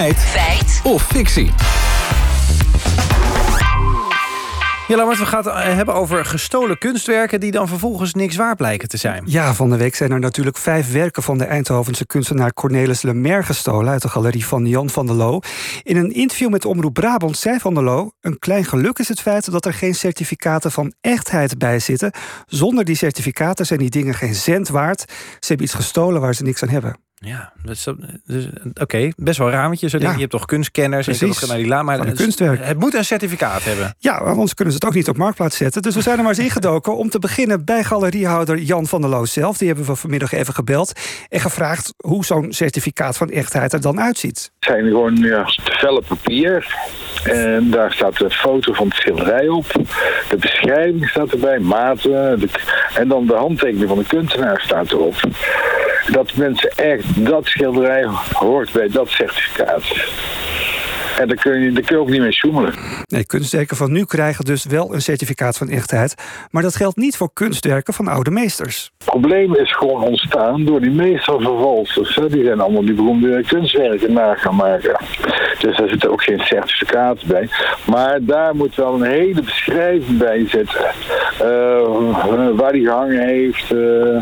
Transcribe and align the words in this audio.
Feit. 0.00 0.18
Feit. 0.18 0.80
Of 0.82 1.06
fictie. 1.06 1.50
Ja, 4.88 4.96
Lambert, 4.96 5.18
we 5.18 5.26
gaan 5.26 5.44
het 5.44 5.54
eh, 5.54 5.74
hebben 5.74 5.94
over 5.94 6.24
gestolen 6.24 6.78
kunstwerken... 6.78 7.40
die 7.40 7.50
dan 7.50 7.68
vervolgens 7.68 8.14
niks 8.14 8.36
waar 8.36 8.56
blijken 8.56 8.88
te 8.88 8.96
zijn. 8.96 9.22
Ja, 9.26 9.54
van 9.54 9.70
de 9.70 9.76
week 9.76 9.94
zijn 9.94 10.10
er 10.10 10.20
natuurlijk 10.20 10.56
vijf 10.56 10.92
werken 10.92 11.22
van 11.22 11.38
de 11.38 11.44
Eindhovense 11.44 12.06
kunstenaar 12.06 12.52
Cornelis 12.52 13.02
Lemaire 13.02 13.42
gestolen 13.42 13.92
uit 13.92 14.02
de 14.02 14.08
galerie 14.08 14.46
van 14.46 14.66
Jan 14.66 14.90
van 14.90 15.06
der 15.06 15.14
Loo. 15.14 15.40
In 15.82 15.96
een 15.96 16.12
interview 16.12 16.50
met 16.50 16.64
Omroep 16.64 16.94
Brabant 16.94 17.36
zei 17.36 17.58
van 17.58 17.74
der 17.74 17.82
Loo: 17.82 18.10
Een 18.20 18.38
klein 18.38 18.64
geluk 18.64 18.98
is 18.98 19.08
het 19.08 19.20
feit 19.20 19.50
dat 19.50 19.64
er 19.64 19.74
geen 19.74 19.94
certificaten 19.94 20.72
van 20.72 20.92
echtheid 21.00 21.58
bij 21.58 21.78
zitten. 21.78 22.12
Zonder 22.46 22.84
die 22.84 22.96
certificaten 22.96 23.66
zijn 23.66 23.78
die 23.78 23.90
dingen 23.90 24.14
geen 24.14 24.34
cent 24.34 24.68
waard. 24.68 25.00
Ze 25.40 25.46
hebben 25.46 25.66
iets 25.66 25.74
gestolen 25.74 26.20
waar 26.20 26.34
ze 26.34 26.42
niks 26.42 26.62
aan 26.62 26.68
hebben. 26.68 27.09
Ja, 27.26 27.52
dus, 27.64 27.86
dus, 28.26 28.48
oké, 28.80 29.10
best 29.16 29.38
wel 29.38 29.50
raamtje. 29.50 29.88
Ja. 29.98 30.12
Je 30.12 30.18
hebt 30.18 30.30
toch 30.30 30.44
kunstkenners 30.44 31.06
Precies. 31.06 31.46
naar 31.46 31.56
die 31.56 31.66
la, 31.66 31.82
maar 31.82 31.98
het- 31.98 32.16
kunstwerk. 32.16 32.64
Het 32.64 32.78
moet 32.78 32.94
een 32.94 33.04
certificaat 33.04 33.64
hebben. 33.64 33.94
Ja, 33.98 34.12
anders 34.16 34.54
kunnen 34.54 34.74
ze 34.74 34.78
het 34.80 34.88
ook 34.88 34.94
niet 34.96 35.08
op 35.08 35.16
marktplaats 35.16 35.56
zetten. 35.56 35.82
Dus 35.82 35.94
we 35.94 36.00
zijn 36.00 36.16
er 36.16 36.22
maar 36.24 36.32
eens 36.32 36.42
ingedoken 36.44 36.96
om 36.96 37.10
te 37.10 37.18
beginnen 37.18 37.64
bij 37.64 37.84
galeriehouder 37.84 38.58
Jan 38.58 38.86
van 38.86 39.00
der 39.00 39.10
Loo 39.10 39.24
zelf. 39.24 39.58
Die 39.58 39.68
hebben 39.68 39.86
we 39.86 39.94
vanmiddag 39.94 40.32
even 40.32 40.54
gebeld 40.54 40.92
en 41.28 41.40
gevraagd 41.40 41.94
hoe 41.96 42.24
zo'n 42.24 42.52
certificaat 42.52 43.16
van 43.16 43.30
echtheid 43.30 43.72
er 43.72 43.80
dan 43.80 44.00
uitziet. 44.00 44.50
Het 44.60 44.68
zijn 44.70 44.84
gewoon 44.86 45.16
ja, 45.16 45.44
te 45.44 45.76
vellen 45.78 46.04
papier. 46.04 46.74
En 47.24 47.70
daar 47.70 47.92
staat 47.92 48.16
de 48.18 48.30
foto 48.30 48.72
van 48.72 48.86
het 48.86 48.96
schilderij 48.96 49.48
op. 49.48 49.66
De 50.28 50.36
beschrijving 50.38 51.08
staat 51.08 51.30
erbij, 51.32 51.58
maten. 51.58 52.40
de- 52.40 52.48
en 52.94 53.08
dan 53.08 53.26
de 53.26 53.34
handtekening 53.34 53.88
van 53.88 53.98
de 53.98 54.06
kunstenaar 54.06 54.60
staat 54.60 54.90
erop. 54.90 55.14
Mensen 56.34 56.70
echt, 56.70 57.24
dat 57.26 57.46
schilderij 57.46 58.06
hoort 58.32 58.72
bij 58.72 58.88
dat 58.88 59.08
certificaat. 59.08 59.82
En 61.20 61.28
daar 61.28 61.36
kun 61.36 61.60
je, 61.60 61.72
daar 61.72 61.82
kun 61.82 61.96
je 61.96 62.02
ook 62.02 62.08
niet 62.10 62.20
mee 62.20 62.32
sjoemelen. 62.32 62.74
Nee, 63.06 63.26
kunstwerken 63.26 63.76
van 63.76 63.92
nu 63.92 64.04
krijgen 64.04 64.44
dus 64.44 64.64
wel 64.64 64.94
een 64.94 65.02
certificaat 65.02 65.56
van 65.56 65.68
echtheid. 65.68 66.14
Maar 66.50 66.62
dat 66.62 66.76
geldt 66.76 66.96
niet 66.96 67.16
voor 67.16 67.30
kunstwerken 67.32 67.94
van 67.94 68.08
oude 68.08 68.30
meesters. 68.30 68.90
Het 68.98 69.06
probleem 69.08 69.54
is 69.54 69.72
gewoon 69.76 70.02
ontstaan 70.02 70.64
door 70.64 70.80
die 70.80 70.90
meestervervalsers. 70.90 72.14
hè. 72.14 72.28
Die 72.28 72.44
zijn 72.44 72.60
allemaal 72.60 72.84
die 72.84 72.94
beroemde 72.94 73.44
kunstwerken 73.46 74.12
na 74.12 74.34
gaan 74.34 74.56
maken. 74.56 74.96
Dus 75.60 75.76
daar 75.76 75.88
zit 75.88 76.08
ook 76.08 76.22
geen 76.22 76.38
certificaat 76.40 77.24
bij. 77.26 77.48
Maar 77.86 78.18
daar 78.22 78.56
moet 78.56 78.74
wel 78.74 78.94
een 78.94 79.02
hele 79.10 79.42
beschrijving 79.42 80.18
bij 80.18 80.44
zitten. 80.48 80.80
Eh, 81.38 82.54
waar 82.56 82.72
die 82.72 82.84
gehangen 82.86 83.26
heeft. 83.26 83.70
eh, 83.72 84.20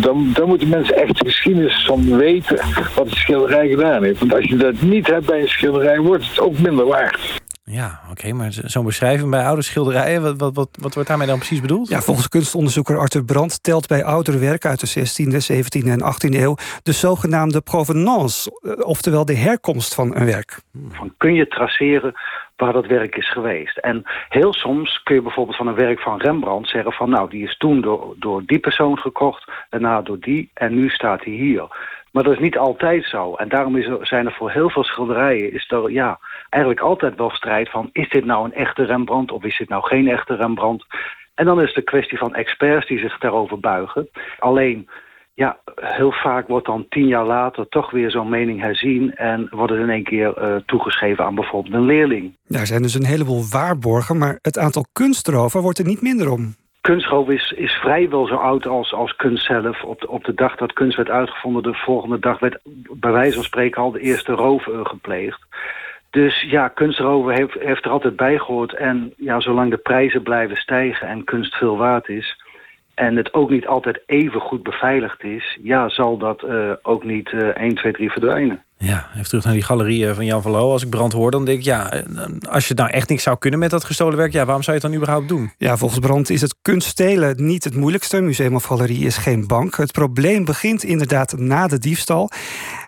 dan, 0.00 0.30
dan 0.34 0.48
moeten 0.48 0.68
mensen 0.68 0.96
echt 0.96 1.18
de 1.18 1.24
geschiedenis 1.24 1.84
van 1.86 2.16
weten 2.16 2.58
wat 2.94 3.06
het 3.06 3.14
schilderij 3.14 3.68
gedaan 3.68 4.02
heeft. 4.04 4.18
Want 4.18 4.34
als 4.34 4.44
je 4.44 4.56
dat 4.56 4.80
niet 4.80 5.06
hebt 5.06 5.26
bij 5.26 5.40
een 5.40 5.48
schilderij, 5.48 5.98
wordt 5.98 6.23
het 6.28 6.40
ook 6.40 6.58
minder 6.58 6.86
waard. 6.86 7.42
Ja, 7.66 8.00
oké, 8.10 8.32
maar 8.32 8.52
zo- 8.52 8.60
zo'n 8.64 8.84
beschrijving 8.84 9.30
bij 9.30 9.44
oude 9.46 9.62
schilderijen... 9.62 10.22
Wat, 10.22 10.38
wat, 10.38 10.54
wat, 10.54 10.68
wat 10.80 10.94
wordt 10.94 11.08
daarmee 11.08 11.26
dan 11.26 11.36
precies 11.38 11.60
bedoeld? 11.60 11.88
Ja, 11.88 12.00
volgens 12.00 12.28
kunstonderzoeker 12.28 12.98
Arthur 12.98 13.24
Brandt 13.24 13.62
telt 13.62 13.86
bij 13.88 14.04
oudere 14.04 14.38
werken 14.38 14.70
uit 14.70 14.80
de 14.80 15.00
16e, 15.00 15.52
17e 15.52 15.88
en 15.88 16.00
18e 16.00 16.40
eeuw 16.40 16.56
de 16.82 16.92
zogenaamde 16.92 17.60
provenance, 17.60 18.60
eh, 18.62 18.86
oftewel 18.86 19.24
de 19.24 19.36
herkomst 19.36 19.94
van 19.94 20.16
een 20.16 20.24
werk. 20.26 20.60
van 20.90 21.14
kun 21.16 21.34
je 21.34 21.48
traceren 21.48 22.14
waar 22.56 22.72
dat 22.72 22.86
werk 22.86 23.16
is 23.16 23.30
geweest. 23.32 23.76
En 23.78 24.02
heel 24.28 24.52
soms 24.52 25.02
kun 25.02 25.14
je 25.14 25.22
bijvoorbeeld 25.22 25.56
van 25.56 25.66
een 25.66 25.74
werk 25.74 26.00
van 26.00 26.20
Rembrandt 26.20 26.68
zeggen 26.68 26.92
van 26.92 27.10
nou 27.10 27.30
die 27.30 27.44
is 27.44 27.56
toen 27.56 27.80
door, 27.80 28.14
door 28.18 28.42
die 28.46 28.58
persoon 28.58 28.98
gekocht, 28.98 29.50
daarna 29.70 30.02
door 30.02 30.20
die 30.20 30.50
en 30.54 30.74
nu 30.74 30.88
staat 30.88 31.24
hij 31.24 31.32
hier. 31.32 31.83
Maar 32.14 32.22
dat 32.22 32.32
is 32.32 32.38
niet 32.38 32.58
altijd 32.58 33.04
zo. 33.04 33.34
En 33.34 33.48
daarom 33.48 33.76
is 33.76 33.86
er, 33.86 34.06
zijn 34.06 34.26
er 34.26 34.32
voor 34.32 34.50
heel 34.50 34.70
veel 34.70 34.84
schilderijen 34.84 35.52
is 35.52 35.70
er 35.70 35.90
ja, 35.90 36.18
eigenlijk 36.50 36.82
altijd 36.84 37.16
wel 37.16 37.30
strijd 37.30 37.70
van 37.70 37.88
is 37.92 38.08
dit 38.08 38.24
nou 38.24 38.44
een 38.44 38.54
echte 38.54 38.84
Rembrandt 38.84 39.32
of 39.32 39.44
is 39.44 39.58
dit 39.58 39.68
nou 39.68 39.82
geen 39.82 40.08
echte 40.08 40.34
Rembrandt? 40.34 40.84
En 41.34 41.44
dan 41.44 41.60
is 41.60 41.68
het 41.68 41.76
een 41.76 41.84
kwestie 41.84 42.18
van 42.18 42.34
experts 42.34 42.86
die 42.86 42.98
zich 42.98 43.18
daarover 43.18 43.60
buigen. 43.60 44.08
Alleen 44.38 44.88
ja, 45.34 45.58
heel 45.74 46.12
vaak 46.12 46.48
wordt 46.48 46.66
dan 46.66 46.86
tien 46.88 47.06
jaar 47.06 47.26
later 47.26 47.68
toch 47.68 47.90
weer 47.90 48.10
zo'n 48.10 48.28
mening 48.28 48.60
herzien... 48.60 49.14
en 49.14 49.48
wordt 49.50 49.72
het 49.72 49.80
in 49.80 49.90
één 49.90 50.04
keer 50.04 50.36
eh, 50.36 50.56
toegeschreven 50.66 51.24
aan 51.24 51.34
bijvoorbeeld 51.34 51.74
een 51.74 51.86
leerling. 51.86 52.36
Daar 52.46 52.66
zijn 52.66 52.82
dus 52.82 52.94
een 52.94 53.06
heleboel 53.06 53.42
waarborgen, 53.50 54.18
maar 54.18 54.38
het 54.42 54.58
aantal 54.58 54.84
kunstroven 54.92 55.60
wordt 55.60 55.78
er 55.78 55.86
niet 55.86 56.02
minder 56.02 56.30
om. 56.30 56.54
Kunstroof 56.90 57.28
is, 57.28 57.52
is 57.56 57.72
vrijwel 57.72 58.26
zo 58.26 58.34
oud 58.34 58.66
als, 58.66 58.92
als 58.92 59.16
kunst 59.16 59.44
zelf. 59.44 59.82
Op 59.82 60.00
de, 60.00 60.08
op 60.08 60.24
de 60.24 60.34
dag 60.34 60.56
dat 60.56 60.72
kunst 60.72 60.96
werd 60.96 61.10
uitgevonden, 61.10 61.62
de 61.62 61.74
volgende 61.74 62.18
dag 62.18 62.38
werd 62.38 62.58
bij 62.92 63.12
wijze 63.12 63.34
van 63.34 63.44
spreken 63.44 63.82
al 63.82 63.90
de 63.90 64.00
eerste 64.00 64.32
roof 64.32 64.68
gepleegd. 64.82 65.40
Dus 66.10 66.42
ja, 66.42 66.68
kunstroven 66.68 67.34
heeft, 67.34 67.54
heeft 67.54 67.84
er 67.84 67.90
altijd 67.90 68.16
bij 68.16 68.38
gehoord. 68.38 68.74
En 68.74 69.12
ja, 69.16 69.40
zolang 69.40 69.70
de 69.70 69.76
prijzen 69.76 70.22
blijven 70.22 70.56
stijgen 70.56 71.08
en 71.08 71.24
kunst 71.24 71.54
veel 71.54 71.76
waard 71.76 72.08
is... 72.08 72.43
en 72.94 73.16
het 73.16 73.34
ook 73.34 73.50
niet 73.50 73.66
altijd 73.66 74.02
even 74.06 74.40
goed 74.40 74.62
beveiligd 74.62 75.22
is... 75.22 75.58
ja, 75.62 75.88
zal 75.88 76.18
dat 76.18 76.42
eh, 76.42 76.70
ook 76.82 77.04
niet 77.04 77.32
eh 77.32 77.48
1, 77.48 77.74
2, 77.74 77.92
3 77.92 78.10
verdwijnen. 78.10 78.64
Ja, 78.78 79.06
even 79.14 79.28
terug 79.28 79.44
naar 79.44 79.52
die 79.52 79.62
galerie 79.62 80.08
eh, 80.08 80.14
van 80.14 80.24
Jan 80.24 80.42
van 80.42 80.50
Loo. 80.50 80.70
Als 80.70 80.82
ik 80.84 80.90
brand 80.90 81.12
hoor, 81.12 81.30
dan 81.30 81.44
denk 81.44 81.58
ik... 81.58 81.64
ja, 81.64 81.90
eh, 81.90 82.02
als 82.48 82.68
je 82.68 82.74
nou 82.74 82.90
echt 82.90 83.08
niks 83.08 83.22
zou 83.22 83.38
kunnen 83.38 83.58
met 83.58 83.70
dat 83.70 83.84
gestolen 83.84 84.16
werk... 84.16 84.32
ja, 84.32 84.44
waarom 84.44 84.62
zou 84.62 84.76
je 84.76 84.82
het 84.82 84.90
dan 84.92 85.00
überhaupt 85.00 85.28
doen? 85.28 85.50
Ja, 85.58 85.76
volgens 85.76 86.00
Brandt 86.00 86.30
is 86.30 86.40
het 86.40 86.56
kunststelen 86.62 87.44
niet 87.44 87.64
het 87.64 87.76
moeilijkste. 87.76 88.20
Museum 88.20 88.54
of 88.54 88.64
Galerie 88.64 89.06
is 89.06 89.16
geen 89.16 89.46
bank. 89.46 89.76
Het 89.76 89.92
probleem 89.92 90.44
begint 90.44 90.82
inderdaad 90.82 91.38
na 91.38 91.66
de 91.66 91.78
diefstal. 91.78 92.30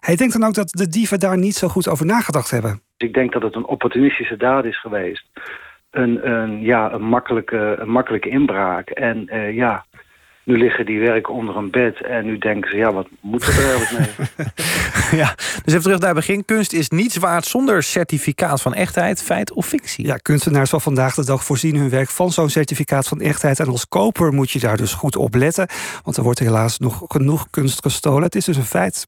Hij 0.00 0.16
denkt 0.16 0.32
dan 0.32 0.44
ook 0.44 0.54
dat 0.54 0.68
de 0.68 0.88
dieven 0.88 1.20
daar 1.20 1.38
niet 1.38 1.54
zo 1.54 1.68
goed 1.68 1.88
over 1.88 2.06
nagedacht 2.06 2.50
hebben. 2.50 2.80
Dus 2.96 3.08
ik 3.08 3.14
denk 3.14 3.32
dat 3.32 3.42
het 3.42 3.54
een 3.54 3.66
opportunistische 3.66 4.36
daad 4.36 4.64
is 4.64 4.80
geweest. 4.80 5.26
Een, 5.90 6.30
een, 6.30 6.60
ja, 6.60 6.92
een, 6.92 7.02
makkelijke, 7.02 7.76
een 7.78 7.90
makkelijke 7.90 8.28
inbraak. 8.28 8.90
En 8.90 9.28
eh, 9.28 9.54
ja, 9.54 9.84
nu 10.46 10.58
liggen 10.58 10.86
die 10.86 11.00
werken 11.00 11.34
onder 11.34 11.56
een 11.56 11.70
bed. 11.70 12.02
En 12.02 12.24
nu 12.24 12.38
denken 12.38 12.70
ze, 12.70 12.76
ja, 12.76 12.92
wat 12.92 13.08
moeten 13.20 13.48
we 13.48 13.62
er 13.62 13.70
eigenlijk 13.70 14.08
mee? 14.36 14.46
ja, 15.20 15.34
dus 15.34 15.72
even 15.72 15.82
terug 15.82 15.98
naar 15.98 16.08
het 16.08 16.18
begin. 16.18 16.44
Kunst 16.44 16.72
is 16.72 16.88
niets 16.88 17.16
waard 17.16 17.44
zonder 17.44 17.82
certificaat 17.82 18.62
van 18.62 18.74
echtheid, 18.74 19.22
feit 19.22 19.52
of 19.52 19.66
fictie. 19.66 20.06
Ja, 20.06 20.16
kunstenaars 20.16 20.70
van 20.70 20.80
vandaag 20.80 21.14
de 21.14 21.24
dag 21.24 21.44
voorzien 21.44 21.76
hun 21.76 21.90
werk 21.90 22.10
van 22.10 22.32
zo'n 22.32 22.50
certificaat 22.50 23.08
van 23.08 23.20
echtheid. 23.20 23.60
En 23.60 23.66
als 23.66 23.88
koper 23.88 24.32
moet 24.32 24.50
je 24.50 24.58
daar 24.58 24.76
dus 24.76 24.92
goed 24.92 25.16
op 25.16 25.34
letten. 25.34 25.68
Want 26.02 26.16
er 26.16 26.22
wordt 26.22 26.38
helaas 26.38 26.78
nog 26.78 27.04
genoeg 27.08 27.50
kunst 27.50 27.82
gestolen. 27.82 28.22
Het 28.22 28.34
is 28.34 28.44
dus 28.44 28.56
een 28.56 28.62
feit. 28.62 29.06